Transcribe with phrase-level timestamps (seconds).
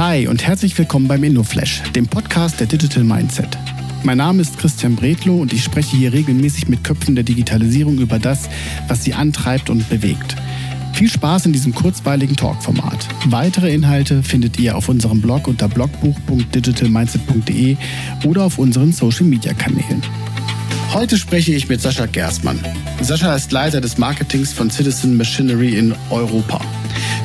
[0.00, 3.58] Hi und herzlich willkommen beim InnoFlash, dem Podcast der Digital Mindset.
[4.02, 8.18] Mein Name ist Christian Bredlow und ich spreche hier regelmäßig mit Köpfen der Digitalisierung über
[8.18, 8.48] das,
[8.88, 10.36] was sie antreibt und bewegt.
[10.94, 13.06] Viel Spaß in diesem kurzweiligen Talkformat.
[13.26, 17.76] Weitere Inhalte findet ihr auf unserem Blog unter blogbuch.digitalmindset.de
[18.24, 20.02] oder auf unseren Social Media Kanälen.
[20.94, 22.58] Heute spreche ich mit Sascha Gerstmann.
[23.02, 26.58] Sascha ist Leiter des Marketings von Citizen Machinery in Europa.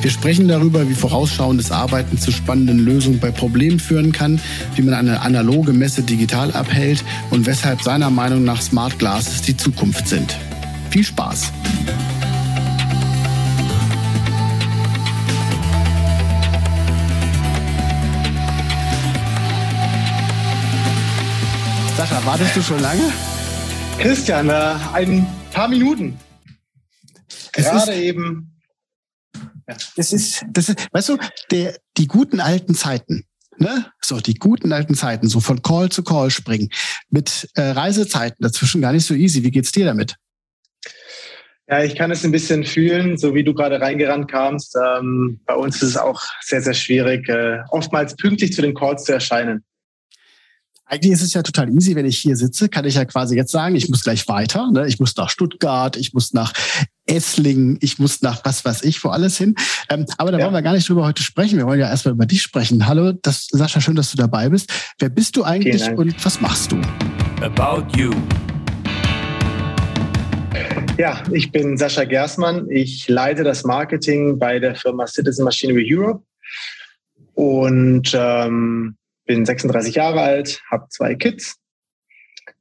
[0.06, 4.40] Wir sprechen darüber, wie vorausschauendes Arbeiten zu spannenden Lösungen bei Problemen führen kann,
[4.76, 9.56] wie man eine analoge Messe digital abhält und weshalb seiner Meinung nach Smart Glasses die
[9.56, 10.36] Zukunft sind.
[10.90, 11.50] Viel Spaß!
[21.96, 23.12] Sascha, wartest du schon lange?
[23.98, 26.16] Christian, äh, ein paar Minuten.
[27.50, 28.55] Gerade eben.
[29.68, 29.76] Ja.
[29.96, 31.18] Das ist, das ist, weißt du,
[31.50, 33.24] der, die guten alten Zeiten,
[33.58, 33.86] ne?
[34.00, 36.68] So, die guten alten Zeiten, so von Call zu Call springen,
[37.10, 39.42] mit äh, Reisezeiten dazwischen gar nicht so easy.
[39.42, 40.16] Wie geht's dir damit?
[41.68, 44.76] Ja, ich kann es ein bisschen fühlen, so wie du gerade reingerannt kamst.
[44.76, 49.02] Ähm, bei uns ist es auch sehr, sehr schwierig, äh, oftmals pünktlich zu den Calls
[49.02, 49.64] zu erscheinen.
[50.88, 53.50] Eigentlich ist es ja total easy, wenn ich hier sitze, kann ich ja quasi jetzt
[53.50, 54.70] sagen, ich muss gleich weiter.
[54.70, 54.86] Ne?
[54.86, 56.52] Ich muss nach Stuttgart, ich muss nach
[57.06, 59.56] Esslingen, ich muss nach was weiß ich, wo alles hin.
[59.90, 60.44] Ähm, aber da ja.
[60.44, 61.58] wollen wir gar nicht drüber heute sprechen.
[61.58, 62.86] Wir wollen ja erstmal über dich sprechen.
[62.86, 64.72] Hallo, das, Sascha, schön, dass du dabei bist.
[65.00, 66.80] Wer bist du eigentlich und was machst du?
[67.42, 68.12] About You.
[70.98, 72.70] Ja, ich bin Sascha Gersmann.
[72.70, 76.22] Ich leite das Marketing bei der Firma Citizen Machinery Europe.
[77.34, 78.96] Und ähm,
[79.26, 81.56] bin 36 Jahre alt, habe zwei Kids,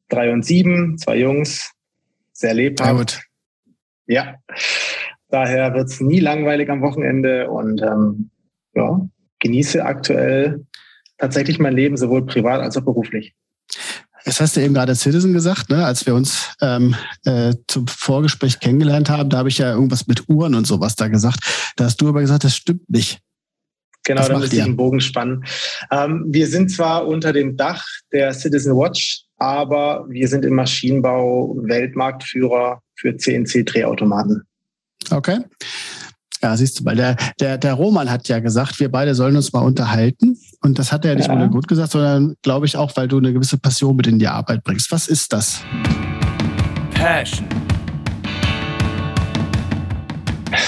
[0.09, 1.71] drei und sieben, zwei Jungs,
[2.33, 3.21] sehr lebhaft.
[4.07, 4.35] Ja,
[5.29, 8.29] daher wird es nie langweilig am Wochenende und ähm,
[8.73, 8.99] ja,
[9.39, 10.65] genieße aktuell
[11.17, 13.33] tatsächlich mein Leben sowohl privat als auch beruflich.
[14.25, 15.85] Das hast du eben gerade Citizen gesagt, ne?
[15.85, 20.27] als wir uns ähm, äh, zum Vorgespräch kennengelernt haben, da habe ich ja irgendwas mit
[20.27, 21.73] Uhren und sowas da gesagt.
[21.75, 23.21] Da hast du aber gesagt, das stimmt nicht.
[24.05, 25.43] Genau, da müsste ich den Bogen spannen.
[25.91, 31.57] Ähm, wir sind zwar unter dem Dach der Citizen Watch, aber wir sind im Maschinenbau
[31.63, 34.43] Weltmarktführer für CNC-Drehautomaten.
[35.11, 35.39] Okay.
[36.41, 39.51] Ja, siehst du, weil der, der, der Roman hat ja gesagt, wir beide sollen uns
[39.51, 40.37] mal unterhalten.
[40.61, 41.35] Und das hat er ja nicht ja.
[41.35, 44.27] nur gut gesagt, sondern glaube ich auch, weil du eine gewisse Passion mit in die
[44.27, 44.91] Arbeit bringst.
[44.91, 45.63] Was ist das?
[46.93, 47.47] Passion.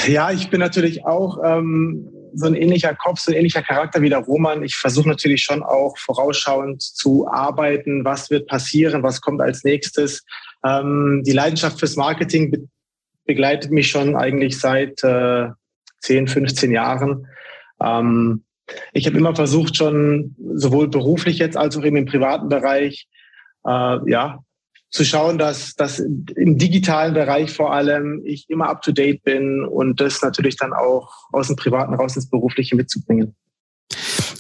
[0.08, 4.10] Ja, ich bin natürlich auch ähm, so ein ähnlicher Kopf, so ein ähnlicher Charakter wie
[4.10, 4.64] der Roman.
[4.64, 10.26] Ich versuche natürlich schon auch vorausschauend zu arbeiten, was wird passieren, was kommt als nächstes.
[10.66, 12.68] Ähm, die Leidenschaft fürs Marketing be
[13.26, 15.50] begleitet mich schon eigentlich seit äh,
[16.00, 17.28] 10, 15 Jahren.
[17.84, 18.46] Ähm,
[18.94, 23.10] ich habe immer versucht, schon sowohl beruflich jetzt als auch eben im privaten Bereich,
[23.66, 24.40] äh, ja,
[24.90, 29.66] zu schauen, dass, dass im digitalen Bereich vor allem ich immer up to date bin
[29.66, 33.36] und das natürlich dann auch aus dem Privaten raus ins Berufliche mitzubringen.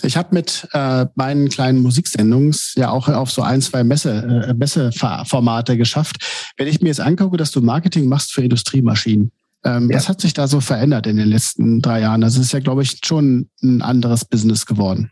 [0.03, 4.53] Ich habe mit äh, meinen kleinen Musiksendungen ja auch auf so ein, zwei Messe, äh,
[4.53, 6.53] Messeformate geschafft.
[6.55, 9.31] Wenn ich mir jetzt angucke, dass du Marketing machst für Industriemaschinen,
[9.65, 9.97] ähm, ja.
[9.97, 12.21] was hat sich da so verändert in den letzten drei Jahren?
[12.21, 15.11] Das ist ja, glaube ich, schon ein anderes Business geworden.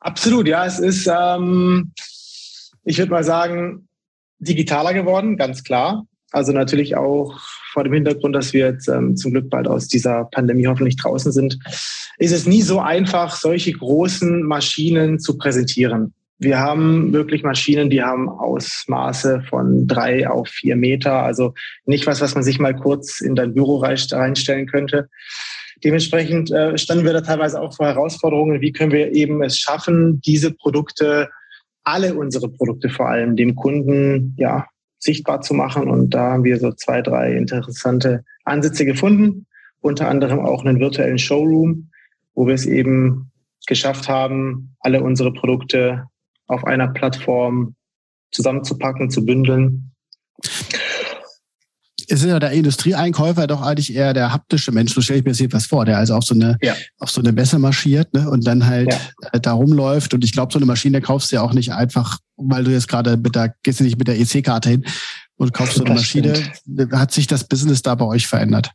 [0.00, 0.66] Absolut, ja.
[0.66, 1.92] Es ist, ähm,
[2.84, 3.88] ich würde mal sagen,
[4.38, 6.06] digitaler geworden, ganz klar.
[6.30, 7.38] Also natürlich auch
[7.72, 11.30] vor dem Hintergrund, dass wir jetzt ähm, zum Glück bald aus dieser Pandemie hoffentlich draußen
[11.30, 11.58] sind,
[12.18, 16.12] ist es nie so einfach, solche großen Maschinen zu präsentieren.
[16.38, 21.22] Wir haben wirklich Maschinen, die haben Ausmaße von drei auf vier Meter.
[21.22, 21.54] Also
[21.86, 25.08] nicht was, was man sich mal kurz in dein Büro reinstellen könnte.
[25.84, 28.60] Dementsprechend äh, standen wir da teilweise auch vor Herausforderungen.
[28.60, 31.28] Wie können wir eben es schaffen, diese Produkte
[31.84, 34.66] alle unsere Produkte vor allem dem Kunden ja
[34.98, 35.88] sichtbar zu machen.
[35.88, 39.46] Und da haben wir so zwei, drei interessante Ansätze gefunden,
[39.80, 41.90] unter anderem auch einen virtuellen Showroom,
[42.34, 43.30] wo wir es eben
[43.66, 46.06] geschafft haben, alle unsere Produkte
[46.46, 47.74] auf einer Plattform
[48.30, 49.92] zusammenzupacken, zu bündeln
[52.10, 54.94] ist ja der Industrieeinkäufer doch eigentlich eher der haptische Mensch.
[54.94, 56.74] So stelle ich mir das jedenfalls vor, der also auf so eine, ja.
[56.98, 59.28] auf so eine Messe marschiert ne, und dann halt ja.
[59.32, 60.14] Äh, da rumläuft.
[60.14, 62.88] Und ich glaube, so eine Maschine kaufst du ja auch nicht einfach, weil du jetzt
[62.88, 64.84] gerade mit der, gehst du nicht mit der EC-Karte hin
[65.36, 66.34] und kaufst so eine das Maschine.
[66.36, 66.92] Stimmt.
[66.92, 68.70] Hat sich das Business da bei euch verändert?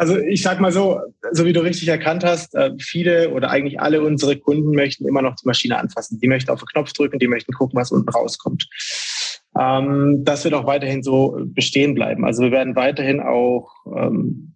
[0.00, 0.98] Also ich sag mal so,
[1.32, 5.20] so wie du richtig erkannt hast, äh, viele oder eigentlich alle unsere Kunden möchten immer
[5.20, 6.18] noch die Maschine anfassen.
[6.18, 8.66] Die möchten auf den Knopf drücken, die möchten gucken, was unten rauskommt.
[9.60, 12.24] Ähm, das wird auch weiterhin so bestehen bleiben.
[12.24, 14.54] Also wir werden weiterhin auch ähm,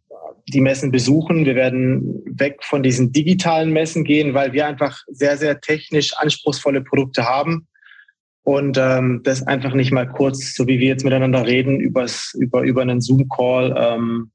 [0.49, 1.45] die Messen besuchen.
[1.45, 6.83] Wir werden weg von diesen digitalen Messen gehen, weil wir einfach sehr, sehr technisch anspruchsvolle
[6.83, 7.67] Produkte haben
[8.45, 12.63] und ähm, das einfach nicht mal kurz, so wie wir jetzt miteinander reden, übers, über,
[12.63, 14.31] über einen Zoom-Call ähm,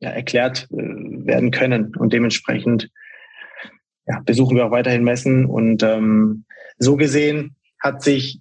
[0.00, 1.94] ja, erklärt äh, werden können.
[1.96, 2.90] Und dementsprechend
[4.06, 5.46] ja, besuchen wir auch weiterhin Messen.
[5.46, 6.44] Und ähm,
[6.78, 8.40] so gesehen hat sich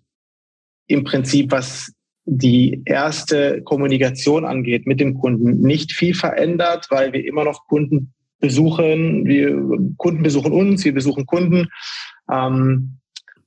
[0.87, 1.91] im Prinzip, was
[2.25, 8.13] die erste Kommunikation angeht mit dem Kunden, nicht viel verändert, weil wir immer noch Kunden
[8.39, 9.25] besuchen.
[9.25, 9.55] Wir
[9.97, 11.67] Kunden besuchen uns, wir besuchen Kunden.
[12.31, 12.97] Ähm,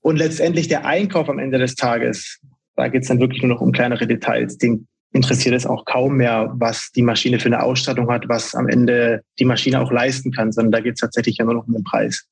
[0.00, 2.40] und letztendlich der Einkauf am Ende des Tages,
[2.76, 4.56] da geht es dann wirklich nur noch um kleinere Details.
[4.56, 8.68] Den interessiert es auch kaum mehr, was die Maschine für eine Ausstattung hat, was am
[8.68, 11.74] Ende die Maschine auch leisten kann, sondern da geht es tatsächlich ja nur noch um
[11.74, 12.26] den Preis.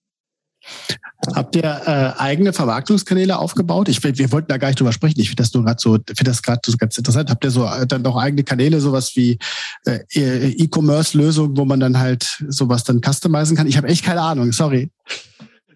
[1.34, 3.88] Habt ihr äh, eigene Vermarktungskanäle aufgebaut?
[3.88, 5.20] Ich, wir wollten da gar nicht drüber sprechen.
[5.20, 7.30] Ich finde das nur gerade so, finde das gerade so ganz interessant.
[7.30, 9.38] Habt ihr so äh, dann auch eigene Kanäle, sowas wie
[9.86, 13.66] äh, E-Commerce-Lösungen, wo man dann halt sowas dann customizen kann?
[13.66, 14.90] Ich habe echt keine Ahnung, sorry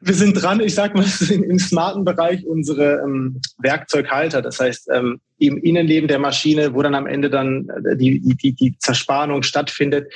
[0.00, 4.42] wir sind dran, ich sag mal, im smarten Bereich unsere ähm, Werkzeughalter.
[4.42, 8.52] Das heißt, ähm, im Innenleben der Maschine, wo dann am Ende dann äh, die, die,
[8.52, 10.12] die Zerspannung stattfindet,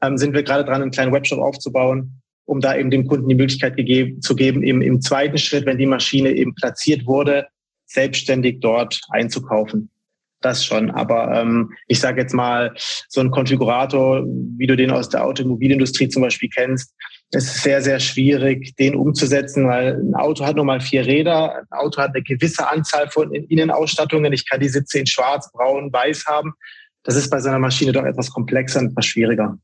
[0.00, 3.34] ähm, sind wir gerade dran, einen kleinen Webshop aufzubauen, um da eben dem Kunden die
[3.34, 7.46] Möglichkeit gegeben, zu geben, eben im zweiten Schritt, wenn die Maschine eben platziert wurde,
[7.84, 9.90] selbstständig dort einzukaufen.
[10.40, 12.72] Das schon, aber ähm, ich sage jetzt mal,
[13.08, 14.24] so ein Konfigurator,
[14.56, 16.94] wie du den aus der Automobilindustrie zum Beispiel kennst,
[17.32, 21.56] ist sehr, sehr schwierig, den umzusetzen, weil ein Auto hat nur mal vier Räder.
[21.56, 24.32] Ein Auto hat eine gewisse Anzahl von Innenausstattungen.
[24.32, 26.54] Ich kann die Sitze in schwarz, braun, weiß haben.
[27.02, 29.58] Das ist bei so einer Maschine doch etwas komplexer und etwas schwieriger.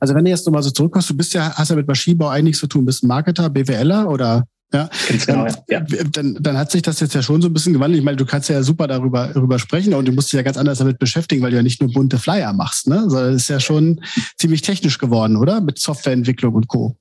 [0.00, 2.56] Also wenn du jetzt nochmal so zurückkommst, du bist ja, hast ja mit Maschinenbau eigentlich
[2.56, 4.90] zu tun, bist ein Marketer, BWLer oder ja,
[5.24, 5.80] genau, ja.
[6.10, 8.00] Dann, dann hat sich das jetzt ja schon so ein bisschen gewandelt.
[8.00, 10.56] Ich meine, du kannst ja super darüber, darüber sprechen und du musst dich ja ganz
[10.56, 13.04] anders damit beschäftigen, weil du ja nicht nur bunte Flyer machst, ne?
[13.08, 14.00] Sondern es ist ja schon
[14.36, 15.60] ziemlich technisch geworden, oder?
[15.60, 16.96] Mit Softwareentwicklung und Co.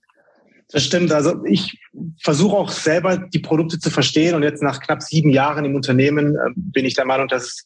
[0.69, 1.11] Das stimmt.
[1.11, 1.79] Also ich
[2.21, 6.35] versuche auch selber die Produkte zu verstehen und jetzt nach knapp sieben Jahren im Unternehmen
[6.35, 7.65] äh, bin ich der Meinung, dass es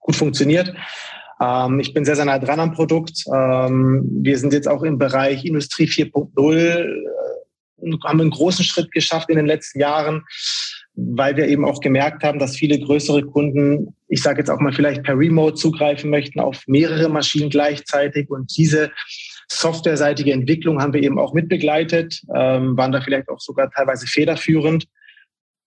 [0.00, 0.74] gut funktioniert.
[1.40, 3.24] Ähm, ich bin sehr, sehr nah dran am Produkt.
[3.32, 6.86] Ähm, wir sind jetzt auch im Bereich Industrie 4.0
[8.04, 10.24] haben einen großen Schritt geschafft in den letzten Jahren,
[10.94, 14.72] weil wir eben auch gemerkt haben, dass viele größere Kunden, ich sage jetzt auch mal
[14.72, 18.90] vielleicht per Remote zugreifen möchten auf mehrere Maschinen gleichzeitig und diese
[19.48, 24.86] softwareseitige Entwicklung haben wir eben auch mitbegleitet, ähm, waren da vielleicht auch sogar teilweise federführend.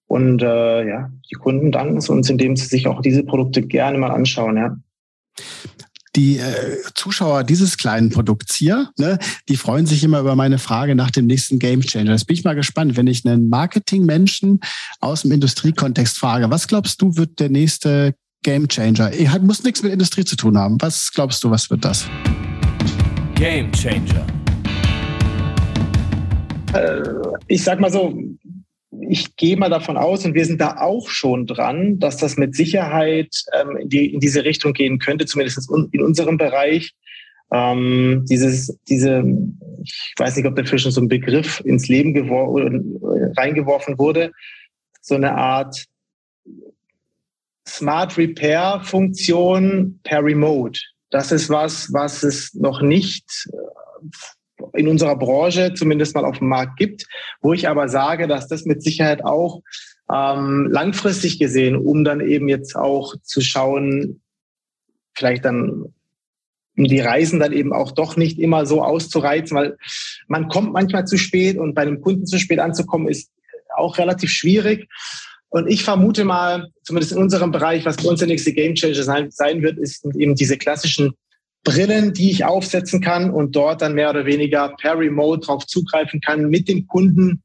[0.07, 3.99] Und äh, ja, die Kunden danken es uns, indem sie sich auch diese Produkte gerne
[3.99, 4.57] mal anschauen.
[4.57, 4.75] Ja
[6.15, 10.95] die äh, Zuschauer dieses kleinen Produkts hier, ne, die freuen sich immer über meine Frage
[10.95, 12.11] nach dem nächsten Game Changer.
[12.11, 14.59] Das bin ich mal gespannt, wenn ich einen Marketing-Menschen
[14.99, 16.49] aus dem Industriekontext frage.
[16.49, 19.11] Was glaubst du, wird der nächste Game Changer?
[19.11, 20.77] Er hat, muss nichts mit Industrie zu tun haben.
[20.81, 22.07] Was glaubst du, was wird das?
[23.35, 24.25] Game Changer.
[26.73, 27.01] Äh,
[27.47, 28.19] ich sag mal so,
[29.09, 32.55] ich gehe mal davon aus, und wir sind da auch schon dran, dass das mit
[32.55, 36.93] Sicherheit ähm, in, die, in diese Richtung gehen könnte, zumindest in unserem Bereich.
[37.51, 39.23] Ähm, dieses, diese,
[39.83, 42.13] ich weiß nicht, ob dafür schon so ein Begriff ins Leben
[43.35, 44.31] reingeworfen wurde,
[45.01, 45.85] so eine Art
[47.67, 50.79] Smart Repair Funktion per Remote.
[51.09, 53.49] Das ist was, was es noch nicht
[54.73, 57.05] in unserer Branche zumindest mal auf dem Markt gibt,
[57.41, 59.61] wo ich aber sage, dass das mit Sicherheit auch
[60.11, 64.21] ähm, langfristig gesehen, um dann eben jetzt auch zu schauen,
[65.13, 65.93] vielleicht dann
[66.75, 69.77] die Reisen dann eben auch doch nicht immer so auszureizen, weil
[70.27, 73.31] man kommt manchmal zu spät und bei einem Kunden zu spät anzukommen ist
[73.75, 74.87] auch relativ schwierig.
[75.49, 79.03] Und ich vermute mal, zumindest in unserem Bereich, was bei uns der nächste Game Changer
[79.03, 81.13] sein, sein wird, ist eben diese klassischen
[81.63, 86.21] Brillen, die ich aufsetzen kann und dort dann mehr oder weniger per Remote drauf zugreifen
[86.21, 87.43] kann, mit dem Kunden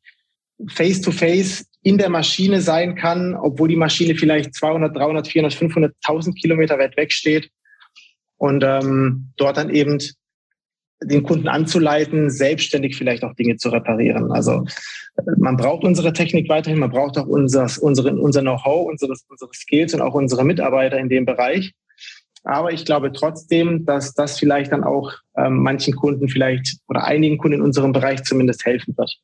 [0.69, 5.55] face to face in der Maschine sein kann, obwohl die Maschine vielleicht 200, 300, 400,
[5.55, 7.51] 500, 1000 Kilometer weit weg steht
[8.39, 9.99] und ähm, dort dann eben
[11.03, 14.33] den Kunden anzuleiten, selbstständig vielleicht auch Dinge zu reparieren.
[14.33, 14.65] Also
[15.37, 20.01] man braucht unsere Technik weiterhin, man braucht auch unser, unser Know-how, unsere, unsere Skills und
[20.01, 21.75] auch unsere Mitarbeiter in dem Bereich.
[22.45, 27.39] Aber ich glaube trotzdem, dass das vielleicht dann auch ähm, manchen Kunden vielleicht oder einigen
[27.39, 29.19] Kunden in unserem Bereich zumindest helfen wird.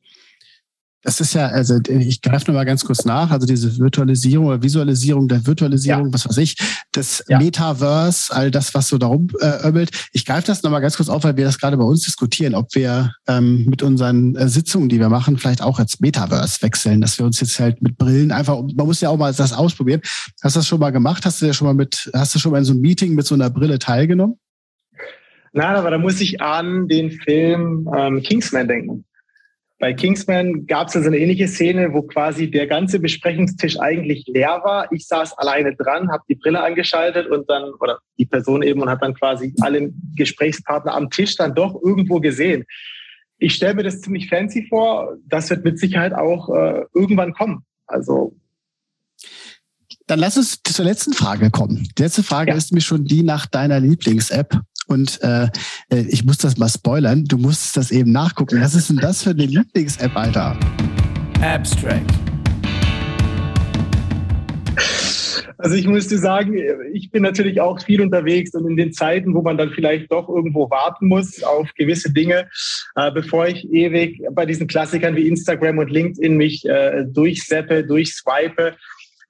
[1.03, 5.27] Das ist ja, also ich greife nochmal ganz kurz nach, also diese Virtualisierung oder Visualisierung
[5.27, 6.13] der Virtualisierung, ja.
[6.13, 6.55] was weiß ich,
[6.91, 7.39] das ja.
[7.39, 9.89] Metaverse, all das, was so darum äh, öbbelt.
[10.13, 12.75] Ich greife das nochmal ganz kurz auf, weil wir das gerade bei uns diskutieren, ob
[12.75, 17.17] wir ähm, mit unseren äh, Sitzungen, die wir machen, vielleicht auch jetzt Metaverse wechseln, dass
[17.17, 20.01] wir uns jetzt halt mit Brillen einfach, man muss ja auch mal das ausprobieren.
[20.43, 21.25] Hast du das schon mal gemacht?
[21.25, 23.25] Hast du ja schon mal mit, hast du schon mal in so einem Meeting mit
[23.25, 24.35] so einer Brille teilgenommen?
[25.53, 29.05] Nein, aber da muss ich an den Film ähm, Kingsman denken.
[29.81, 34.25] Bei Kingsman gab es ja so eine ähnliche Szene, wo quasi der ganze Besprechungstisch eigentlich
[34.27, 34.91] leer war.
[34.91, 38.89] Ich saß alleine dran, habe die Brille angeschaltet und dann, oder die Person eben, und
[38.89, 42.63] hat dann quasi alle Gesprächspartner am Tisch dann doch irgendwo gesehen.
[43.39, 45.17] Ich stelle mir das ziemlich fancy vor.
[45.25, 47.65] Das wird mit Sicherheit auch äh, irgendwann kommen.
[47.87, 48.35] Also
[50.05, 51.87] dann lass uns zur letzten Frage kommen.
[51.97, 52.57] Die letzte Frage ja.
[52.57, 54.59] ist mir schon die nach deiner Lieblings-App.
[54.91, 55.45] Und äh,
[55.89, 57.25] äh, ich muss das mal spoilern.
[57.25, 58.61] Du musst das eben nachgucken.
[58.61, 60.59] Was ist denn das für eine Lieblings-App, Alter?
[61.41, 62.11] Abstract.
[65.57, 66.55] Also ich müsste sagen,
[66.91, 70.27] ich bin natürlich auch viel unterwegs und in den Zeiten, wo man dann vielleicht doch
[70.27, 72.49] irgendwo warten muss auf gewisse Dinge,
[72.95, 78.75] äh, bevor ich ewig bei diesen Klassikern wie Instagram und LinkedIn mich äh, durchseppe, durchswipe,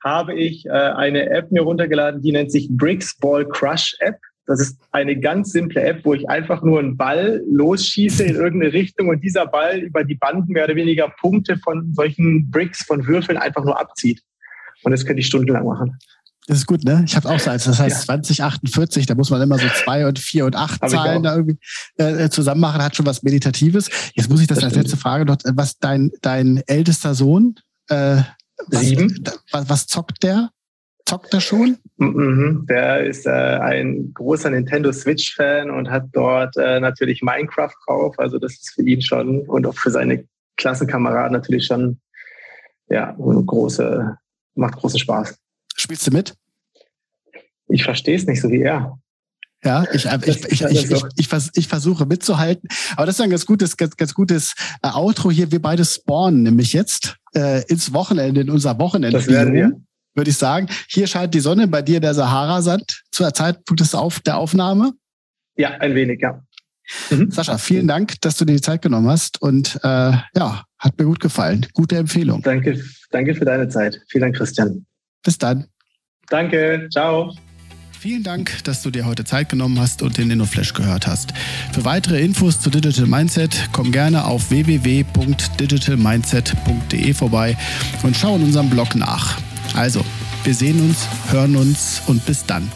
[0.04, 4.18] habe ich äh, eine App mir runtergeladen, die nennt sich Bricks Ball Crush App.
[4.52, 8.74] Das ist eine ganz simple App, wo ich einfach nur einen Ball losschieße in irgendeine
[8.74, 13.06] Richtung und dieser Ball über die Banden mehr oder weniger Punkte von solchen Bricks, von
[13.08, 14.22] Würfeln einfach nur abzieht.
[14.84, 15.98] Und das könnte ich stundenlang machen.
[16.48, 17.04] Das ist gut, ne?
[17.06, 17.66] Ich habe auch so eins.
[17.66, 18.06] Das heißt ja.
[18.06, 21.58] 2048, da muss man immer so zwei und vier und acht Zahlen da irgendwie
[21.98, 23.90] äh, zusammen machen, hat schon was Meditatives.
[24.16, 27.56] Jetzt muss ich das, das als letzte Frage noch, was dein, dein ältester Sohn,
[27.90, 28.22] äh,
[28.70, 29.24] Sieben.
[29.52, 30.52] Was, was zockt der?
[31.08, 31.78] Zockt er schon?
[31.98, 38.18] Mhm, der ist äh, ein großer Nintendo Switch-Fan und hat dort äh, natürlich Minecraft drauf.
[38.18, 40.26] Also das ist für ihn schon und auch für seine
[40.58, 42.00] Klassenkameraden natürlich schon
[42.90, 44.18] ja, große,
[44.56, 45.38] macht großen Spaß.
[45.76, 46.36] Spielst du mit?
[47.70, 48.98] Ich verstehe es nicht so wie er.
[49.64, 52.68] Ja, ich, ich, ich, ich, ich, ich, versuche mitzuhalten.
[52.96, 55.52] Aber das ist ein ganz gutes, ganz, ganz gutes äh, Outro hier.
[55.52, 59.18] Wir beide spawnen nämlich jetzt äh, ins Wochenende, in unser Wochenende.
[59.18, 59.80] Das werden wir.
[60.14, 60.68] Würde ich sagen.
[60.90, 64.94] Hier scheint die Sonne, bei dir der Sahara-Sand zur Zeitpunkt des Auf, der Aufnahme.
[65.56, 66.44] Ja, ein wenig, ja.
[67.10, 67.32] Mhm.
[67.32, 71.06] Sascha, vielen Dank, dass du dir die Zeit genommen hast und äh, ja, hat mir
[71.06, 71.66] gut gefallen.
[71.74, 72.42] Gute Empfehlung.
[72.42, 74.02] Danke, danke für deine Zeit.
[74.10, 74.86] Vielen Dank, Christian.
[75.24, 75.68] Bis dann.
[76.30, 77.34] Danke, ciao.
[78.02, 81.34] Vielen Dank, dass du dir heute Zeit genommen hast und den InnoFlash gehört hast.
[81.72, 87.56] Für weitere Infos zu Digital Mindset komm gerne auf www.digitalmindset.de vorbei
[88.02, 89.38] und schau in unserem Blog nach.
[89.76, 90.04] Also,
[90.44, 92.70] wir sehen uns, hören uns und bis dann.